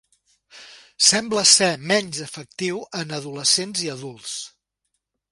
Sembla 1.07 1.43
ser 1.55 1.67
menys 1.91 2.15
efectiu 2.27 2.79
en 3.01 3.13
adolescents 3.19 3.83
i 3.85 3.93
adults. 3.97 4.35